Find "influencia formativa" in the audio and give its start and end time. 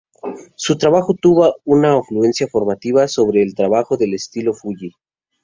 1.95-3.07